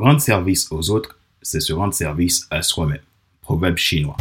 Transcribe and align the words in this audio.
Rendre 0.00 0.20
service 0.20 0.70
aux 0.70 0.90
autres, 0.90 1.18
c'est 1.42 1.58
se 1.58 1.72
rendre 1.72 1.92
service 1.92 2.46
à 2.52 2.62
soi-même. 2.62 3.00
Proverbe 3.42 3.76
chinois. 3.76 4.16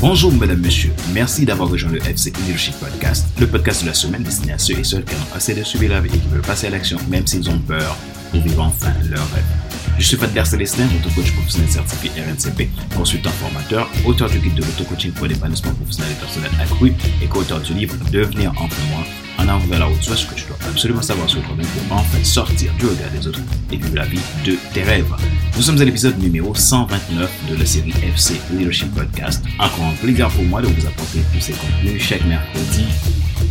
Bonjour 0.00 0.32
mesdames, 0.32 0.60
messieurs. 0.60 0.92
Merci 1.12 1.44
d'avoir 1.44 1.68
rejoint 1.68 1.90
le 1.90 1.98
FC 1.98 2.30
Leadership 2.30 2.76
Podcast, 2.78 3.26
le 3.40 3.48
podcast 3.48 3.82
de 3.82 3.88
la 3.88 3.94
semaine 3.94 4.22
destiné 4.22 4.52
à 4.52 4.58
ceux 4.58 4.78
et 4.78 4.84
celles 4.84 5.04
qui 5.04 5.16
ont 5.16 5.34
assez 5.34 5.52
de 5.52 5.64
suivre 5.64 5.88
la 5.88 6.00
vie 6.00 6.14
et 6.14 6.18
qui 6.20 6.28
veulent 6.28 6.42
passer 6.42 6.68
à 6.68 6.70
l'action 6.70 6.98
même 7.10 7.26
s'ils 7.26 7.50
ont 7.50 7.58
peur 7.58 7.96
pour 8.30 8.40
vivre 8.40 8.62
enfin 8.62 8.92
leur 9.10 9.28
rêve. 9.32 9.67
Je 9.98 10.04
suis 10.04 10.16
Fadler 10.16 10.44
Célestin, 10.44 10.84
auto-coach 10.84 11.32
professionnel 11.32 11.68
certifié 11.68 12.10
RNCP, 12.22 12.68
consultant 12.96 13.30
formateur, 13.30 13.90
auteur 14.04 14.30
du 14.30 14.38
guide 14.38 14.54
de 14.54 14.62
l'auto-coaching 14.62 15.10
pour 15.10 15.26
l'épanouissement 15.26 15.72
professionnel 15.72 16.12
et 16.12 16.20
personnel 16.20 16.50
accru 16.60 16.92
et 17.20 17.26
co-auteur 17.26 17.60
du 17.60 17.74
livre 17.74 17.96
Devenir 18.12 18.52
enfin 18.58 18.82
moi 18.90 19.04
en 19.38 19.48
avant 19.48 19.66
vers 19.66 19.80
la 19.80 19.88
haute, 19.88 20.02
soit 20.02 20.16
ce 20.16 20.26
que 20.26 20.34
tu 20.34 20.44
dois 20.46 20.56
absolument 20.68 21.02
savoir 21.02 21.28
sur 21.28 21.42
toi-même 21.42 21.66
pour 21.66 21.96
enfin 21.96 22.22
sortir 22.22 22.72
du 22.78 22.86
regard 22.86 23.10
des 23.10 23.26
autres 23.26 23.40
et 23.72 23.76
vivre 23.76 23.96
la 23.96 24.04
vie 24.04 24.20
de 24.44 24.56
tes 24.72 24.82
rêves. 24.82 25.12
Nous 25.56 25.62
sommes 25.62 25.80
à 25.80 25.84
l'épisode 25.84 26.18
numéro 26.18 26.54
129 26.54 27.30
de 27.50 27.56
la 27.56 27.66
série 27.66 27.94
FC 28.02 28.40
Leadership 28.52 28.94
Podcast. 28.94 29.44
Encore 29.58 29.86
un 29.86 29.94
plaisir 29.94 30.28
pour 30.28 30.44
moi 30.44 30.62
de 30.62 30.68
vous 30.68 30.86
apporter 30.86 31.18
tous 31.32 31.40
ces 31.40 31.52
contenus 31.52 32.02
chaque 32.02 32.24
mercredi 32.24 32.84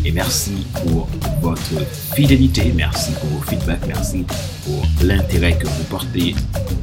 et 0.08 0.12
merci 0.12 0.66
pour 0.74 1.10
votre 1.42 1.86
fidélité, 2.16 2.72
merci 2.74 3.12
pour 3.20 3.30
vos 3.30 3.42
feedbacks, 3.42 3.86
merci 3.88 4.26
pour 4.64 4.82
l'intérêt 5.04 5.58
que 5.58 5.68
vous 5.68 5.84
portez 5.90 6.34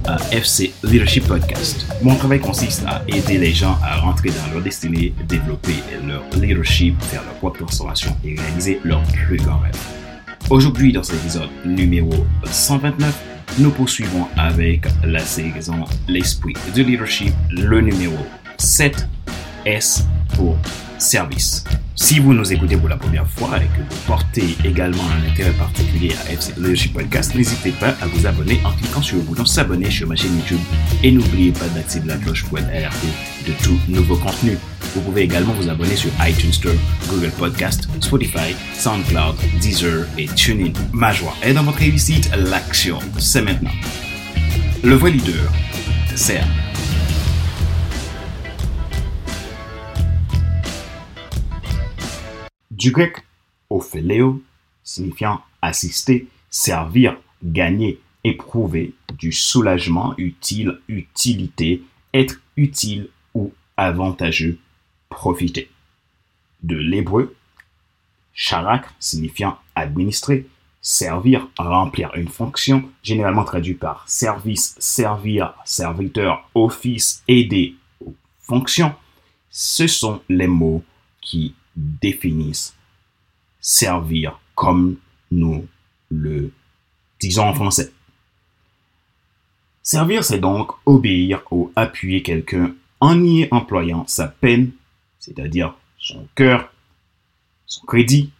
à 0.04 0.18
FC 0.30 0.74
Leadership 0.82 1.26
Podcast. 1.26 1.86
Mon 2.02 2.16
travail 2.16 2.40
consiste 2.40 2.84
à 2.86 3.02
aider 3.08 3.38
les 3.38 3.52
gens 3.52 3.78
à 3.82 3.96
rentrer 3.96 4.28
dans 4.28 4.52
leur 4.52 4.62
destinée, 4.62 5.14
développer 5.26 5.76
leur 6.06 6.22
leadership, 6.38 7.00
faire 7.04 7.22
leur 7.24 7.34
propre 7.36 7.60
transformation 7.60 8.14
et 8.24 8.38
réaliser 8.38 8.78
leur 8.84 9.02
plus 9.04 9.38
grand 9.38 9.58
rêve. 9.58 9.78
Aujourd'hui, 10.50 10.92
dans 10.92 11.02
cet 11.02 11.16
épisode 11.16 11.48
numéro 11.64 12.12
129, 12.44 13.22
nous 13.58 13.70
poursuivons 13.70 14.26
avec 14.36 14.84
la 15.02 15.20
saison 15.20 15.84
L'esprit 16.08 16.52
de 16.76 16.82
leadership, 16.82 17.32
le 17.50 17.80
numéro 17.80 18.18
7 18.58 19.08
S 19.64 20.04
pour 20.36 20.58
service. 21.04 21.64
Si 21.94 22.18
vous 22.18 22.34
nous 22.34 22.52
écoutez 22.52 22.76
pour 22.76 22.88
la 22.88 22.96
première 22.96 23.28
fois 23.28 23.56
et 23.58 23.66
que 23.66 23.82
vous 23.88 24.00
portez 24.06 24.56
également 24.64 25.04
un 25.10 25.30
intérêt 25.30 25.52
particulier 25.52 26.12
à 26.26 26.32
FC 26.32 26.52
Leadership 26.56 26.92
Podcast, 26.92 27.34
n'hésitez 27.34 27.70
pas 27.70 27.94
à 28.00 28.06
vous 28.06 28.26
abonner 28.26 28.60
en 28.64 28.72
cliquant 28.72 29.02
sur 29.02 29.16
le 29.16 29.22
bouton 29.22 29.44
s'abonner 29.44 29.90
sur 29.90 30.08
ma 30.08 30.16
chaîne 30.16 30.34
YouTube 30.36 30.58
et 31.02 31.12
n'oubliez 31.12 31.52
pas 31.52 31.68
d'activer 31.68 32.08
la 32.08 32.16
cloche 32.16 32.44
pour 32.44 32.58
être 32.58 32.68
alerté 32.68 33.06
de 33.46 33.52
tout 33.62 33.78
nouveau 33.88 34.16
contenu. 34.16 34.58
Vous 34.94 35.02
pouvez 35.02 35.22
également 35.22 35.52
vous 35.52 35.68
abonner 35.68 35.96
sur 35.96 36.10
iTunes 36.26 36.52
Store, 36.52 36.74
Google 37.08 37.30
Podcast, 37.38 37.88
Spotify, 38.00 38.56
SoundCloud, 38.76 39.36
Deezer 39.60 40.06
et 40.18 40.26
TuneIn. 40.26 40.72
Ma 40.92 41.12
joie 41.12 41.34
est 41.42 41.52
dans 41.52 41.62
votre 41.62 41.78
réussite, 41.78 42.30
l'action, 42.50 42.98
c'est 43.18 43.42
maintenant. 43.42 43.70
Le 44.82 44.94
vrai 44.94 45.12
leader 45.12 45.52
sert 46.16 46.46
du 52.84 52.90
grec 52.90 53.24
ophéléo, 53.70 54.42
signifiant 54.82 55.40
assister, 55.62 56.28
servir, 56.50 57.16
gagner, 57.42 57.98
éprouver, 58.24 58.92
du 59.16 59.32
soulagement, 59.32 60.12
utile, 60.18 60.82
utilité, 60.88 61.82
être 62.12 62.42
utile 62.58 63.08
ou 63.32 63.54
avantageux, 63.78 64.58
profiter. 65.08 65.70
De 66.62 66.76
l'hébreu, 66.76 67.34
charak, 68.34 68.84
signifiant 69.00 69.56
administrer, 69.74 70.46
servir, 70.82 71.48
remplir 71.56 72.14
une 72.16 72.28
fonction, 72.28 72.90
généralement 73.02 73.44
traduit 73.44 73.72
par 73.72 74.06
service, 74.06 74.76
servir, 74.78 75.54
serviteur, 75.64 76.50
office, 76.54 77.22
aider 77.28 77.76
fonction, 78.40 78.94
ce 79.48 79.86
sont 79.86 80.20
les 80.28 80.48
mots 80.48 80.84
qui 81.22 81.54
définissent 81.76 82.73
servir 83.64 84.38
comme 84.54 84.96
nous 85.30 85.66
le 86.10 86.52
disons 87.18 87.44
en 87.48 87.54
français. 87.54 87.92
Servir, 89.82 90.22
c'est 90.22 90.38
donc 90.38 90.72
obéir 90.84 91.42
ou 91.50 91.72
appuyer 91.74 92.22
quelqu'un 92.22 92.74
en 93.00 93.24
y 93.24 93.48
employant 93.50 94.06
sa 94.06 94.28
peine, 94.28 94.70
c'est-à-dire 95.18 95.74
son 95.98 96.28
cœur, 96.34 96.72
son 97.66 97.86
crédit, 97.86 98.32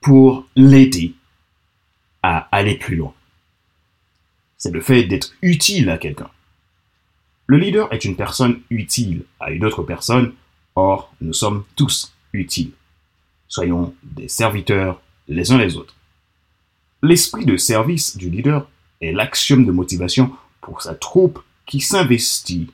pour 0.00 0.46
l'aider 0.56 1.14
à 2.22 2.48
aller 2.52 2.76
plus 2.76 2.96
loin. 2.96 3.14
C'est 4.56 4.72
le 4.72 4.80
fait 4.80 5.04
d'être 5.04 5.34
utile 5.42 5.90
à 5.90 5.98
quelqu'un. 5.98 6.30
Le 7.46 7.58
leader 7.58 7.92
est 7.92 8.06
une 8.06 8.16
personne 8.16 8.62
utile 8.70 9.24
à 9.40 9.50
une 9.50 9.64
autre 9.64 9.82
personne, 9.82 10.32
or 10.74 11.12
nous 11.20 11.34
sommes 11.34 11.64
tous 11.76 12.14
utiles. 12.32 12.72
Soyons 13.52 13.92
des 14.02 14.28
serviteurs 14.28 15.02
les 15.28 15.52
uns 15.52 15.58
les 15.58 15.76
autres. 15.76 15.94
L'esprit 17.02 17.44
de 17.44 17.58
service 17.58 18.16
du 18.16 18.30
leader 18.30 18.66
est 19.02 19.12
l'axiome 19.12 19.66
de 19.66 19.72
motivation 19.72 20.30
pour 20.62 20.80
sa 20.80 20.94
troupe 20.94 21.38
qui 21.66 21.80
s'investit 21.80 22.70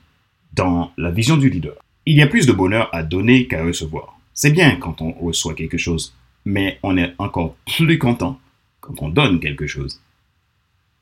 dans 0.53 0.93
la 0.95 1.11
vision 1.11 1.35
du 1.35 1.49
leader. 1.49 1.75
Il 2.05 2.15
y 2.15 2.21
a 2.21 2.27
plus 2.27 2.45
de 2.45 2.53
bonheur 2.53 2.87
à 2.93 3.03
donner 3.03 3.45
qu'à 3.45 3.61
recevoir. 3.61 4.17
C'est 4.33 4.51
bien 4.51 4.77
quand 4.77 5.01
on 5.01 5.11
reçoit 5.11 5.53
quelque 5.53 5.77
chose, 5.77 6.15
mais 6.45 6.79
on 6.81 6.95
est 6.95 7.13
encore 7.17 7.57
plus 7.65 7.99
content 7.99 8.39
quand 8.79 9.01
on 9.01 9.09
donne 9.09 9.41
quelque 9.41 9.67
chose. 9.67 10.01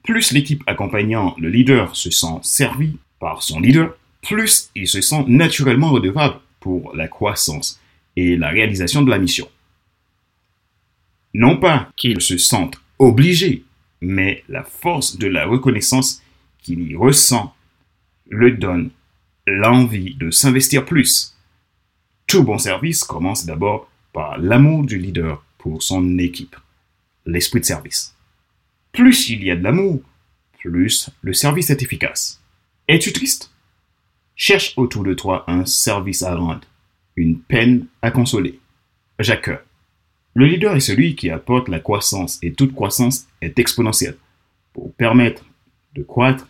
Plus 0.02 0.32
l'équipe 0.32 0.64
accompagnant 0.66 1.36
le 1.38 1.50
leader 1.50 1.96
se 1.96 2.10
sent 2.10 2.40
servi 2.42 2.98
par 3.20 3.44
son 3.44 3.60
leader, 3.60 3.96
plus 4.24 4.72
il 4.74 4.88
se 4.88 5.02
sent 5.02 5.26
naturellement 5.28 5.92
redevable 5.92 6.40
pour 6.62 6.96
la 6.96 7.08
croissance 7.08 7.80
et 8.16 8.38
la 8.38 8.50
réalisation 8.50 9.04
de 9.04 9.12
la 9.12 9.20
mission. 9.20 9.48
Non 11.38 11.58
pas 11.58 11.92
qu'il 11.96 12.20
se 12.20 12.40
sente 12.40 12.82
obligé, 12.98 13.64
mais 14.02 14.44
la 14.50 14.64
force 14.64 15.20
de 15.20 15.28
la 15.28 15.46
reconnaissance 15.46 16.24
qu'il 16.58 16.82
y 16.82 16.96
ressent 16.96 17.54
le 18.28 18.54
donne 18.54 18.90
l'envie 19.46 20.16
de 20.16 20.32
s'investir 20.32 20.84
plus. 20.84 21.38
Tout 22.26 22.44
bon 22.44 22.58
service 22.58 23.04
commence 23.04 23.46
d'abord 23.46 23.88
par 24.14 24.40
l'amour 24.40 24.84
du 24.84 24.98
leader 24.98 25.46
pour 25.60 25.84
son 25.84 26.18
équipe, 26.18 26.56
l'esprit 27.28 27.60
de 27.60 27.66
service. 27.66 28.16
Plus 28.92 29.30
il 29.30 29.44
y 29.44 29.52
a 29.52 29.56
de 29.56 29.64
l'amour, 29.64 30.02
plus 30.58 31.12
le 31.22 31.34
service 31.34 31.70
est 31.70 31.84
efficace. 31.84 32.42
Es-tu 32.88 33.14
triste? 33.14 33.52
Cherche 34.36 34.74
autour 34.76 35.04
de 35.04 35.14
toi 35.14 35.44
un 35.46 35.68
service 35.68 36.24
à 36.24 36.34
rendre, 36.34 36.68
une 37.16 37.38
peine 37.38 37.86
à 38.02 38.10
consoler. 38.10 38.60
Jacques. 39.20 39.68
Le 40.38 40.46
leader 40.46 40.76
est 40.76 40.82
celui 40.82 41.16
qui 41.16 41.32
apporte 41.32 41.68
la 41.68 41.80
croissance 41.80 42.38
et 42.44 42.54
toute 42.54 42.76
croissance 42.76 43.26
est 43.42 43.58
exponentielle. 43.58 44.18
Pour 44.72 44.94
permettre 44.94 45.44
de 45.96 46.04
croître, 46.04 46.48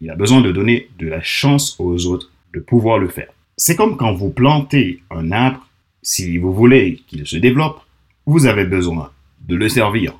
il 0.00 0.08
a 0.08 0.16
besoin 0.16 0.40
de 0.40 0.50
donner 0.50 0.88
de 0.98 1.08
la 1.08 1.20
chance 1.20 1.76
aux 1.78 2.06
autres 2.06 2.32
de 2.54 2.60
pouvoir 2.60 2.96
le 2.96 3.08
faire. 3.08 3.30
C'est 3.58 3.76
comme 3.76 3.98
quand 3.98 4.14
vous 4.14 4.30
plantez 4.30 5.02
un 5.10 5.30
arbre, 5.30 5.68
si 6.00 6.38
vous 6.38 6.54
voulez 6.54 7.02
qu'il 7.06 7.26
se 7.26 7.36
développe, 7.36 7.82
vous 8.24 8.46
avez 8.46 8.64
besoin 8.64 9.12
de 9.46 9.56
le 9.56 9.68
servir. 9.68 10.18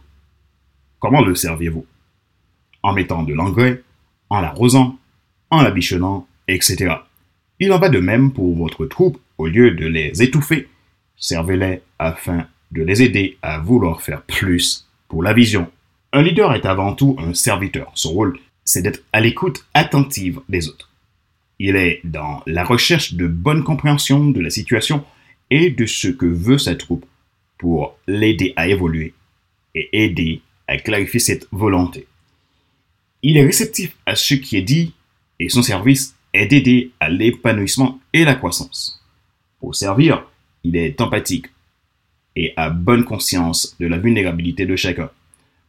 Comment 0.99 1.23
le 1.23 1.35
serviez-vous? 1.35 1.87
En 2.83 2.93
mettant 2.93 3.23
de 3.23 3.33
l'engrais, 3.33 3.85
en 4.29 4.43
l'arrosant, 4.43 4.99
en 5.49 5.63
la 5.63 5.71
bichonnant, 5.71 6.29
etc. 6.47 6.97
Il 7.59 7.73
en 7.73 7.79
va 7.79 7.89
de 7.89 8.01
même 8.01 8.35
pour 8.35 8.55
votre 8.55 8.85
troupe. 8.85 9.19
Au 9.39 9.47
lieu 9.47 9.71
de 9.71 9.87
les 9.87 10.23
étouffer, 10.23 10.69
servez-les 11.17 11.81
afin 11.99 12.47
de 12.73 12.83
les 12.83 13.03
aider 13.03 13.39
à 13.43 13.59
vouloir 13.59 14.03
faire 14.03 14.23
plus 14.23 14.87
pour 15.09 15.23
la 15.23 15.33
vision. 15.33 15.71
Un 16.13 16.23
leader 16.23 16.55
est 16.55 16.67
avant 16.67 16.95
tout 16.95 17.17
un 17.19 17.35
serviteur. 17.35 17.91
Son 17.95 18.13
rôle, 18.13 18.39
c'est 18.65 18.83
d'être 18.83 19.03
à 19.13 19.21
l'écoute 19.21 19.65
attentive 19.75 20.41
des 20.49 20.69
autres. 20.69 20.91
Il 21.59 21.77
est 21.77 22.01
dans 22.05 22.43
la 22.47 22.65
recherche 22.65 23.15
de 23.15 23.27
bonne 23.27 23.65
compréhension 23.65 24.27
de 24.27 24.41
la 24.41 24.51
situation 24.51 25.05
et 25.51 25.71
de 25.71 25.87
ce 25.87 26.09
que 26.09 26.27
veut 26.27 26.59
sa 26.59 26.77
troupe 26.77 27.07
pour 27.59 27.99
l'aider 28.07 28.53
à 28.57 28.69
évoluer 28.69 29.15
et 29.75 30.05
aider 30.05 30.43
à 30.67 30.77
clarifier 30.77 31.21
cette 31.21 31.49
volonté. 31.51 32.07
Il 33.23 33.37
est 33.37 33.45
réceptif 33.45 33.97
à 34.07 34.15
ce 34.15 34.35
qui 34.35 34.57
est 34.57 34.63
dit 34.63 34.93
et 35.41 35.49
son 35.49 35.63
service 35.63 36.15
est 36.33 36.47
d'aider 36.47 36.93
à 37.01 37.09
l'épanouissement 37.09 38.01
et 38.13 38.25
la 38.25 38.35
croissance. 38.35 39.03
Pour 39.59 39.75
servir, 39.75 40.25
il 40.63 40.77
est 40.77 41.01
empathique 41.01 41.47
et 42.39 42.55
a 42.57 42.71
bonne 42.71 43.05
conscience 43.05 43.77
de 43.81 43.87
la 43.89 43.99
vulnérabilité 43.99 44.65
de 44.65 44.77
chacun. 44.77 45.11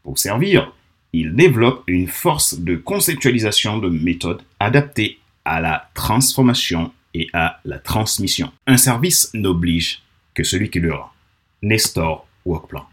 Pour 0.03 0.19
servir, 0.19 0.71
il 1.13 1.33
développe 1.33 1.83
une 1.87 2.07
force 2.07 2.59
de 2.59 2.75
conceptualisation 2.75 3.79
de 3.79 3.89
méthodes 3.89 4.43
adaptées 4.59 5.17
à 5.43 5.59
la 5.61 5.89
transformation 5.95 6.91
et 7.15 7.27
à 7.33 7.59
la 7.65 7.79
transmission. 7.79 8.51
Un 8.67 8.77
service 8.77 9.31
n'oblige 9.33 10.03
que 10.35 10.43
celui 10.43 10.69
qui 10.69 10.79
le 10.79 10.93
rend. 10.93 11.09
Nestor 11.63 12.27
Workplan. 12.45 12.85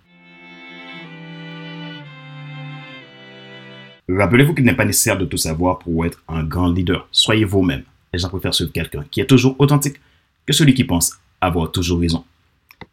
Rappelez-vous 4.09 4.55
qu'il 4.55 4.65
n'est 4.65 4.75
pas 4.75 4.87
nécessaire 4.87 5.19
de 5.19 5.27
tout 5.27 5.37
savoir 5.37 5.81
pour 5.81 6.07
être 6.07 6.23
un 6.29 6.45
grand 6.45 6.73
leader. 6.73 7.07
Soyez 7.13 7.45
vous-même. 7.45 7.83
Les 8.15 8.21
gens 8.21 8.31
préfèrent 8.31 8.55
suivre 8.55 8.73
quelqu'un 8.73 9.05
qui 9.11 9.21
est 9.21 9.27
toujours 9.27 9.55
authentique 9.59 10.01
que 10.47 10.55
celui 10.55 10.73
qui 10.73 10.85
pense 10.85 11.13
avoir 11.43 11.71
toujours 11.71 12.01
raison. 12.01 12.25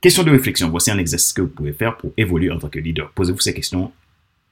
Question 0.04 0.24
de 0.24 0.32
réflexion. 0.32 0.70
Voici 0.70 0.92
un 0.92 0.98
exercice 0.98 1.32
que 1.32 1.42
vous 1.42 1.48
pouvez 1.48 1.72
faire 1.72 1.96
pour 1.96 2.12
évoluer 2.18 2.52
en 2.52 2.60
tant 2.60 2.68
que 2.68 2.78
leader. 2.78 3.10
Posez-vous 3.14 3.40
ces 3.40 3.54
questions 3.54 3.94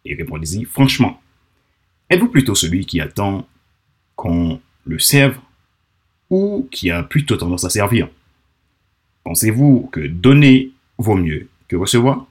et 0.05 0.15
répondez-y 0.15 0.63
franchement. 0.63 1.21
Êtes-vous 2.09 2.29
plutôt 2.29 2.55
celui 2.55 2.85
qui 2.85 3.01
attend 3.01 3.45
qu'on 4.15 4.61
le 4.85 4.97
serve 4.97 5.37
ou 6.29 6.69
qui 6.71 6.89
a 6.89 7.03
plutôt 7.03 7.35
tendance 7.35 7.65
à 7.65 7.69
servir? 7.69 8.07
Pensez-vous 9.25 9.89
que 9.91 9.99
donner 9.99 10.71
vaut 10.97 11.17
mieux 11.17 11.49
que 11.67 11.75
recevoir? 11.75 12.27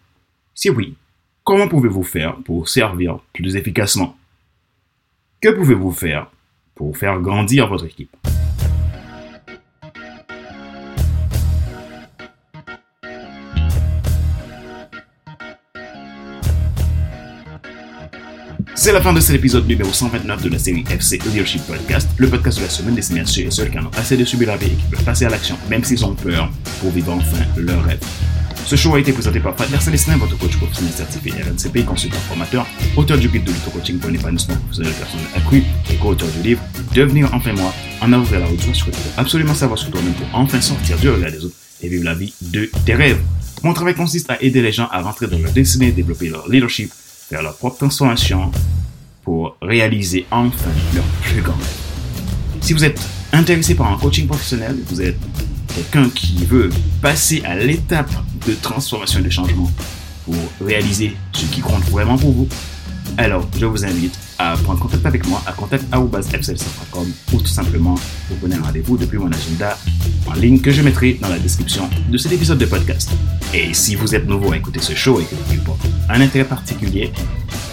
Si 0.54 0.70
oui, 0.70 0.94
comment 1.44 1.68
pouvez-vous 1.68 2.04
faire 2.04 2.36
pour 2.36 2.70
servir 2.70 3.18
plus 3.34 3.54
efficacement? 3.54 4.16
Que 5.42 5.50
pouvez-vous 5.50 5.92
faire 5.92 6.30
pour 6.74 6.96
faire 6.96 7.20
grandir 7.20 7.68
votre 7.68 7.84
équipe? 7.84 8.16
C'est 18.80 18.92
la 18.92 19.02
fin 19.02 19.12
de 19.12 19.20
cet 19.20 19.36
épisode 19.36 19.68
numéro 19.68 19.92
129 19.92 20.42
de 20.42 20.48
la 20.48 20.58
série 20.58 20.86
FC 20.90 21.18
Leadership 21.18 21.60
Podcast, 21.66 22.08
le 22.16 22.30
podcast 22.30 22.56
de 22.56 22.62
la 22.62 22.70
semaine 22.70 22.94
destiné 22.94 23.20
à 23.20 23.26
ceux 23.26 23.42
et 23.42 23.50
ceux 23.50 23.66
qui 23.66 23.78
en 23.78 23.84
ont 23.84 23.90
assez 23.98 24.16
de 24.16 24.24
subir 24.24 24.48
la 24.48 24.56
vie 24.56 24.68
et 24.68 24.70
qui 24.70 24.86
veulent 24.90 25.04
passer 25.04 25.26
à 25.26 25.28
l'action, 25.28 25.58
même 25.68 25.84
s'ils 25.84 26.02
ont 26.02 26.14
peur, 26.14 26.50
pour 26.80 26.90
vivre 26.90 27.12
enfin 27.12 27.44
leur 27.58 27.84
rêve. 27.84 28.00
Ce 28.64 28.76
show 28.76 28.94
a 28.94 29.00
été 29.00 29.12
présenté 29.12 29.38
par 29.38 29.54
Fadler 29.54 29.78
Célestin, 29.80 30.16
votre 30.16 30.38
coach 30.38 30.56
professionnel 30.56 30.94
certifié 30.94 31.30
RNCP, 31.42 31.84
consultant 31.84 32.16
formateur, 32.20 32.66
auteur 32.96 33.18
du 33.18 33.28
guide 33.28 33.44
de 33.44 33.50
l'auto-coaching 33.50 33.98
pour 33.98 34.08
l'épanouissement 34.08 34.56
professionnel 34.56 34.94
personnel 34.94 35.26
accru 35.36 35.62
et 35.92 35.96
co-auteur 35.96 36.28
du 36.30 36.48
livre 36.48 36.62
Devenir 36.94 37.28
enfin 37.34 37.52
moi, 37.52 37.74
en 38.00 38.10
avant 38.14 38.24
vers 38.24 38.40
la 38.40 38.46
route 38.46 38.62
sur 38.74 38.88
absolument 39.18 39.54
savoir 39.54 39.78
sur 39.78 39.90
toi-même 39.90 40.14
pour 40.14 40.26
enfin 40.32 40.62
sortir 40.62 40.96
du 40.96 41.10
regard 41.10 41.30
des 41.30 41.44
autres 41.44 41.56
et 41.82 41.88
vivre 41.90 42.04
la 42.04 42.14
vie 42.14 42.32
de 42.40 42.70
tes 42.86 42.94
rêves. 42.94 43.20
Mon 43.62 43.74
travail 43.74 43.94
consiste 43.94 44.30
à 44.30 44.42
aider 44.42 44.62
les 44.62 44.72
gens 44.72 44.88
à 44.90 45.02
rentrer 45.02 45.26
dans 45.26 45.38
leur 45.38 45.52
destinée, 45.52 45.92
développer 45.92 46.30
leur 46.30 46.48
leadership, 46.48 46.90
faire 47.30 47.42
leur 47.42 47.56
propre 47.56 47.76
transformation 47.76 48.50
pour 49.22 49.56
réaliser 49.62 50.26
enfin 50.32 50.70
leur 50.94 51.04
plus 51.22 51.40
grand 51.40 51.54
rêve. 51.54 52.60
Si 52.60 52.72
vous 52.72 52.84
êtes 52.84 53.00
intéressé 53.32 53.76
par 53.76 53.92
un 53.92 53.96
coaching 53.96 54.26
professionnel, 54.26 54.76
vous 54.88 55.00
êtes 55.00 55.18
quelqu'un 55.72 56.10
qui 56.10 56.44
veut 56.44 56.70
passer 57.00 57.40
à 57.44 57.54
l'étape 57.54 58.10
de 58.46 58.54
transformation 58.54 59.20
et 59.20 59.22
de 59.22 59.30
changement 59.30 59.70
pour 60.24 60.34
réaliser 60.60 61.16
ce 61.32 61.46
qui 61.46 61.60
compte 61.60 61.84
vraiment 61.84 62.18
pour 62.18 62.32
vous, 62.32 62.48
alors 63.16 63.46
je 63.56 63.64
vous 63.64 63.84
invite 63.84 64.18
à 64.38 64.56
prendre 64.56 64.80
contact 64.80 65.06
avec 65.06 65.24
moi 65.28 65.40
à 65.46 65.52
contact.fcl.com 65.52 67.12
ou 67.32 67.36
tout 67.38 67.46
simplement 67.46 67.94
vous 68.28 68.36
prenez 68.40 68.56
un 68.56 68.62
rendez-vous 68.62 68.96
depuis 68.96 69.18
mon 69.18 69.30
agenda 69.30 69.78
en 70.26 70.34
ligne 70.34 70.60
que 70.60 70.72
je 70.72 70.82
mettrai 70.82 71.14
dans 71.14 71.28
la 71.28 71.38
description 71.38 71.88
de 72.08 72.18
cet 72.18 72.32
épisode 72.32 72.58
de 72.58 72.66
podcast. 72.66 73.10
Et 73.54 73.72
si 73.72 73.94
vous 73.94 74.16
êtes 74.16 74.26
nouveau 74.26 74.52
à 74.52 74.56
écouter 74.56 74.80
ce 74.80 74.94
show 74.94 75.20
et 75.20 75.24
que 75.24 75.34
vous 75.36 75.89
un 76.12 76.20
intérêt 76.20 76.44
particulier, 76.44 77.12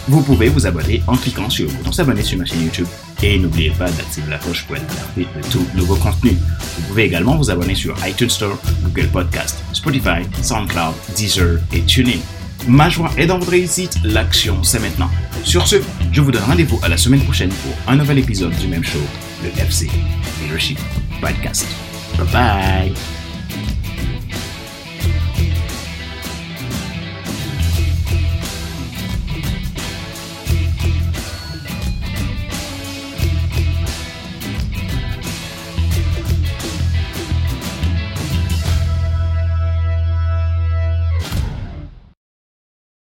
vous 0.08 0.22
pouvez 0.22 0.48
vous 0.48 0.66
abonner 0.66 1.02
en 1.08 1.18
cliquant 1.18 1.50
sur 1.50 1.68
le 1.68 1.74
bouton 1.74 1.92
s'abonner 1.92 2.24
sur 2.24 2.38
ma 2.38 2.46
chaîne 2.46 2.64
YouTube 2.64 2.88
et 3.22 3.38
n'oubliez 3.38 3.72
pas 3.72 3.90
d'activer 3.92 4.30
la 4.30 4.38
cloche 4.38 4.66
pour 4.66 4.78
être 4.78 4.86
alerté 4.92 5.28
de 5.36 5.52
tout 5.52 5.66
nouveau 5.76 5.96
contenu. 5.96 6.32
Vous 6.32 6.88
pouvez 6.88 7.04
également 7.04 7.36
vous 7.36 7.50
abonner 7.52 7.76
sur 7.76 7.96
iTunes 8.08 8.30
Store, 8.30 8.58
Google 8.84 9.08
Podcast, 9.08 9.58
Spotify, 9.74 10.24
SoundCloud, 10.42 10.94
Deezer 11.16 11.60
et 11.74 11.82
TuneIn. 11.82 12.20
Ma 12.68 12.90
joie 12.90 13.12
est 13.18 13.28
dans 13.28 13.38
votre 13.38 13.52
réussite, 13.52 13.98
l'action 14.04 14.64
c'est 14.64 14.80
maintenant. 14.80 15.10
Sur 15.44 15.68
ce, 15.68 15.78
je 16.12 16.22
vous 16.22 16.32
donne 16.32 16.44
rendez-vous 16.44 16.80
à 16.84 16.90
la 16.90 16.98
semaine 16.98 17.22
prochaine 17.22 17.50
pour 17.50 17.92
un 17.92 17.98
nouvel 17.98 18.20
épisode 18.20 18.56
du 18.58 18.68
même 18.68 18.84
show, 18.84 19.00
le 19.44 19.50
FC 19.62 19.90
Leadership 20.42 20.80
Podcast. 21.22 21.68
Bye 22.18 22.28
bye 22.32 23.17